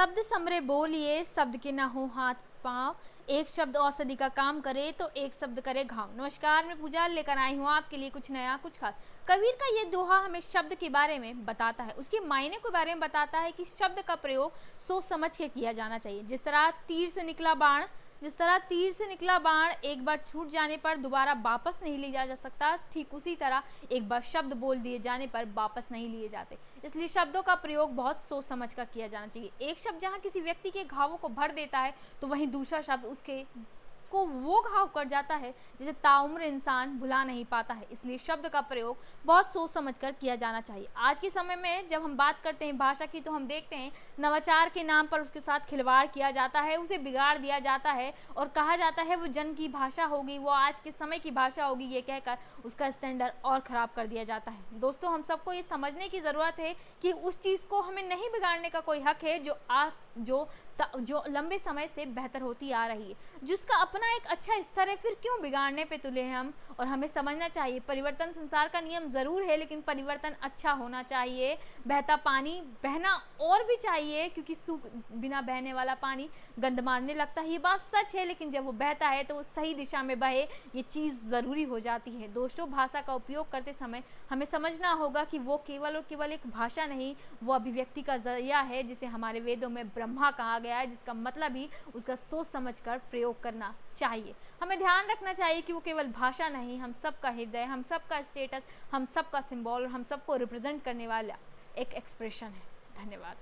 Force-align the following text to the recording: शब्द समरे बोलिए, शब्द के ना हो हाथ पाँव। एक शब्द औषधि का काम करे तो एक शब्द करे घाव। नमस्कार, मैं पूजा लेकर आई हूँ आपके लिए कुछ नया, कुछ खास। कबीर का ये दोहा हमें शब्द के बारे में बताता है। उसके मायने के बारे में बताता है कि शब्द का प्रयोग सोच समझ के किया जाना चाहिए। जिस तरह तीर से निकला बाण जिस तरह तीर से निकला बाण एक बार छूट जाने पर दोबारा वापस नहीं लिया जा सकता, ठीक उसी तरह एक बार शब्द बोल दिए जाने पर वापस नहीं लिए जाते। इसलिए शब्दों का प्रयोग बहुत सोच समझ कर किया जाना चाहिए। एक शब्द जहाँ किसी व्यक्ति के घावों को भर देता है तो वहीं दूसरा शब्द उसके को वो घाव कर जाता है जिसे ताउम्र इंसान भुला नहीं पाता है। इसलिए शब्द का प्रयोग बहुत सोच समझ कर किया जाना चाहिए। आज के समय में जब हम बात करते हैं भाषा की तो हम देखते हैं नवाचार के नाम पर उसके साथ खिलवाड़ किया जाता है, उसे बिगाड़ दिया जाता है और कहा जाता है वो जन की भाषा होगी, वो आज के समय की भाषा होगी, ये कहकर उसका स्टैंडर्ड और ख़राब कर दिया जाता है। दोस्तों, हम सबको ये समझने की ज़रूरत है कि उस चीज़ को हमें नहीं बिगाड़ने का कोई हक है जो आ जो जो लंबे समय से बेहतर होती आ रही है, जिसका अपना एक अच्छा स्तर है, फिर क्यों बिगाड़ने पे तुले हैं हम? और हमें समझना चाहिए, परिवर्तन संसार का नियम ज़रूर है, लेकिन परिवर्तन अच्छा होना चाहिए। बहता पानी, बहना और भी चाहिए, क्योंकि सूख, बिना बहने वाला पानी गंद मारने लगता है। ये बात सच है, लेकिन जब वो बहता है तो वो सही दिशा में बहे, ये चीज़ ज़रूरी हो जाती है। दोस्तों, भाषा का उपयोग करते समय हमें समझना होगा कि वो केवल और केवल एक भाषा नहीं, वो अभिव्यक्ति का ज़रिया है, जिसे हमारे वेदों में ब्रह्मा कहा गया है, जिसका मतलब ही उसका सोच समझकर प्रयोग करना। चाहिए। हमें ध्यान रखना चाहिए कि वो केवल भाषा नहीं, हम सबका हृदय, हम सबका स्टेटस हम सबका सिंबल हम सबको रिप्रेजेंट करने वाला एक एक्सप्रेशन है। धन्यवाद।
शब्द 0.00 0.18
समरे 0.24 0.58
बोलिए, 0.60 1.24
शब्द 1.26 1.56
के 1.56 1.72
ना 1.72 1.84
हो 1.84 2.04
हाथ 2.14 2.34
पाँव। 2.64 3.30
एक 3.30 3.48
शब्द 3.48 3.76
औषधि 3.76 4.14
का 4.14 4.28
काम 4.28 4.60
करे 4.60 4.90
तो 4.92 5.08
एक 5.16 5.34
शब्द 5.34 5.60
करे 5.60 5.82
घाव। 5.84 6.14
नमस्कार, 6.18 6.64
मैं 6.66 6.78
पूजा 6.80 7.06
लेकर 7.06 7.38
आई 7.38 7.56
हूँ 7.56 7.68
आपके 7.68 7.96
लिए 7.96 8.10
कुछ 8.10 8.30
नया, 8.30 8.56
कुछ 8.56 8.78
खास। 8.78 8.94
कबीर 9.28 9.56
का 9.60 9.66
ये 9.68 9.84
दोहा 9.90 10.18
हमें 10.18 10.40
शब्द 10.42 10.74
के 10.74 10.88
बारे 10.88 11.18
में 11.18 11.44
बताता 11.44 11.84
है। 11.84 11.92
उसके 11.92 12.20
मायने 12.20 12.56
के 12.56 12.70
बारे 12.70 12.94
में 12.94 13.00
बताता 13.00 13.38
है 13.38 13.50
कि 13.52 13.64
शब्द 13.64 14.02
का 14.02 14.14
प्रयोग 14.14 14.52
सोच 14.88 15.04
समझ 15.04 15.36
के 15.36 15.48
किया 15.48 15.72
जाना 15.72 15.98
चाहिए। 15.98 16.22
जिस 16.22 16.44
तरह 16.44 16.70
तीर 16.88 17.08
से 17.10 17.22
निकला 17.22 17.54
बाण 17.56 17.84
जिस 18.22 18.36
तरह 18.38 18.58
तीर 18.60 18.92
से 18.92 19.06
निकला 19.08 19.38
बाण 19.38 19.72
एक 19.84 20.04
बार 20.04 20.16
छूट 20.18 20.48
जाने 20.50 20.76
पर 20.76 20.96
दोबारा 20.98 21.32
वापस 21.44 21.78
नहीं 21.82 21.96
लिया 21.98 22.24
जा 22.26 22.34
सकता, 22.34 22.76
ठीक 22.92 23.14
उसी 23.14 23.34
तरह 23.36 23.62
एक 23.92 24.08
बार 24.08 24.22
शब्द 24.22 24.54
बोल 24.56 24.78
दिए 24.78 24.98
जाने 24.98 25.26
पर 25.26 25.48
वापस 25.54 25.88
नहीं 25.92 26.08
लिए 26.08 26.28
जाते। 26.28 26.58
इसलिए 26.84 27.08
शब्दों 27.08 27.42
का 27.42 27.54
प्रयोग 27.56 27.94
बहुत 27.96 28.22
सोच 28.28 28.44
समझ 28.44 28.72
कर 28.74 28.84
किया 28.84 29.08
जाना 29.08 29.26
चाहिए। 29.26 29.50
एक 29.62 29.78
शब्द 29.78 30.00
जहाँ 30.00 30.18
किसी 30.18 30.40
व्यक्ति 30.40 30.70
के 30.70 30.84
घावों 30.84 31.16
को 31.16 31.28
भर 31.30 31.52
देता 31.52 31.78
है 31.78 31.94
तो 32.20 32.26
वहीं 32.26 32.46
दूसरा 32.48 32.80
शब्द 32.82 33.04
उसके 33.06 33.44
को 34.10 34.24
वो 34.26 34.60
घाव 34.62 34.86
कर 34.86 35.08
जाता 35.08 35.34
है 35.36 35.54
जिसे 35.80 35.92
ताउम्र 36.02 36.42
इंसान 36.42 36.98
भुला 36.98 37.22
नहीं 37.24 37.44
पाता 37.46 37.74
है। 37.74 37.86
इसलिए 37.92 38.18
शब्द 38.18 38.48
का 38.48 38.60
प्रयोग 38.62 38.96
बहुत 39.24 39.52
सोच 39.52 39.70
समझ 39.70 39.96
कर 39.98 40.12
किया 40.12 40.36
जाना 40.36 40.60
चाहिए। 40.62 40.88
आज 40.98 41.18
के 41.18 41.30
समय 41.30 41.56
में 41.56 41.88
जब 41.88 42.02
हम 42.04 42.16
बात 42.16 42.40
करते 42.44 42.64
हैं 42.64 42.76
भाषा 42.78 43.06
की 43.06 43.20
तो 43.20 43.32
हम 43.32 43.46
देखते 43.46 43.76
हैं 43.76 43.90
नवाचार 44.20 44.68
के 44.68 44.82
नाम 44.84 45.06
पर 45.06 45.20
उसके 45.20 45.40
साथ 45.40 45.60
खिलवाड़ 45.60 46.06
किया 46.08 46.30
जाता 46.30 46.60
है, 46.60 46.76
उसे 46.76 46.98
बिगाड़ 47.00 47.36
दिया 47.38 47.58
जाता 47.60 47.92
है 47.92 48.12
और 48.36 48.48
कहा 48.50 48.76
जाता 48.76 49.02
है 49.02 49.16
वो 49.16 49.26
जन 49.28 49.54
की 49.54 49.68
भाषा 49.70 50.04
होगी, 50.06 50.38
वो 50.38 50.50
आज 50.50 50.80
के 50.80 50.90
समय 50.92 51.18
की 51.18 51.30
भाषा 51.32 51.64
होगी, 51.64 51.84
ये 51.86 52.00
कहकर 52.02 52.38
उसका 52.64 52.90
स्टैंडर्ड 52.90 53.44
और 53.44 53.60
ख़राब 53.60 53.90
कर 53.96 54.06
दिया 54.06 54.24
जाता 54.24 54.50
है। 54.50 54.80
दोस्तों, 54.80 55.12
हम 55.12 55.22
सबको 55.28 55.52
ये 55.52 55.62
समझने 55.64 56.08
की 56.08 56.20
ज़रूरत 56.20 56.58
है 56.60 56.74
कि 57.02 57.12
उस 57.12 57.40
चीज़ 57.42 57.66
को 57.70 57.80
हमें 57.80 58.02
नहीं 58.04 58.30
बिगाड़ने 58.30 58.68
का 58.70 58.80
कोई 58.82 59.00
हक 59.00 59.24
है 59.24 59.38
जो 59.40 59.58
आ 59.70 59.88
जो 60.18 60.48
जो 61.00 61.22
लंबे 61.28 61.56
समय 61.58 61.86
से 61.86 62.04
बेहतर 62.08 62.40
होती 62.42 62.70
आ 62.72 62.86
रही 62.86 63.08
है, 63.08 63.16
जिसका 63.44 63.76
अपना 63.76 63.99
एक 64.06 64.26
अच्छा 64.26 64.60
स्तर 64.62 64.88
है, 64.88 64.96
फिर 64.96 65.16
क्यों 65.22 65.40
बिगाड़ने 65.42 65.84
पे 65.84 65.96
तुले 65.96 66.22
हैं 66.22 66.36
हम? 66.36 66.52
और 66.80 66.86
हमें 66.86 67.06
समझना 67.08 67.48
चाहिए, 67.48 67.80
परिवर्तन 67.80 68.32
संसार 68.32 68.68
का 68.68 68.80
नियम 68.80 69.08
ज़रूर 69.08 69.42
है, 69.42 69.56
लेकिन 69.56 69.80
परिवर्तन 69.80 70.36
अच्छा 70.42 70.72
होना 70.72 71.02
चाहिए। 71.02 71.58
बहता 71.86 72.16
पानी, 72.16 72.60
बहना 72.84 73.12
और 73.40 73.64
भी 73.64 73.76
चाहिए, 73.76 74.28
क्योंकि 74.28 74.54
सूख, 74.54 74.86
बिना 75.12 75.40
बहने 75.40 75.72
वाला 75.72 75.94
पानी 75.94 76.28
गंद 76.58 76.80
मारने 76.80 77.14
लगता 77.14 77.40
है। 77.40 77.50
ये 77.50 77.58
बात 77.58 77.80
सच 77.80 78.14
है, 78.14 78.24
लेकिन 78.24 78.50
जब 78.50 78.64
वो 78.64 78.72
बहता 78.74 79.08
है 79.08 79.24
तो 79.24 79.34
वो 79.34 79.42
सही 79.42 79.74
दिशा 79.74 80.02
में 80.02 80.18
बहे, 80.20 80.42
ये 80.76 80.82
चीज़ 80.82 81.24
ज़रूरी 81.30 81.62
हो 81.62 81.80
जाती 81.80 82.10
है। 82.10 82.32
दोस्तों, 82.32 82.70
भाषा 82.70 83.00
का 83.00 83.14
उपयोग 83.14 83.50
करते 83.52 83.72
समय 83.72 84.02
हमें 84.30 84.46
समझना 84.46 84.92
होगा 84.92 85.24
कि 85.24 85.38
वो 85.38 85.56
केवल 85.66 85.96
और 85.96 86.04
केवल 86.08 86.32
एक 86.32 86.46
भाषा 86.46 86.86
नहीं, 86.86 87.14
वो 87.44 87.54
अभिव्यक्ति 87.54 88.02
का 88.02 88.16
ज़रिया 88.16 88.60
है, 88.60 88.82
जिसे 88.82 89.06
हमारे 89.06 89.40
वेदों 89.40 89.68
में 89.68 89.86
ब्रह्मा 89.88 90.30
कहा 90.30 90.58
गया 90.58 90.78
है, 90.78 90.86
जिसका 90.86 91.14
मतलब 91.14 91.56
ही 91.56 91.68
उसका 91.94 92.14
सोच 92.16 92.46
समझकर 92.46 92.98
प्रयोग 93.10 93.42
करना। 93.42 93.74
चाहिए। 93.96 94.34
हमें 94.62 94.78
ध्यान 94.78 95.10
रखना 95.10 95.32
चाहिए 95.32 95.60
कि 95.60 95.72
वो 95.72 95.80
केवल 95.80 96.08
भाषा 96.08 96.48
नहीं, 96.48 96.78
हम 96.78 96.92
सबका 96.92 97.30
हृदय, 97.30 97.64
हम 97.64 97.82
सबका 97.82 98.22
स्टेटस 98.22 98.62
हम 98.92 99.06
सबका 99.06 99.40
सिंबल 99.40 99.86
हम 99.86 100.04
सबको 100.04 100.36
रिप्रेजेंट 100.36 100.82
करने 100.84 101.06
वाला 101.06 101.36
एक 101.78 101.92
एक्सप्रेशन 101.92 102.46
है। 102.46 102.62
धन्यवाद। 102.96 103.36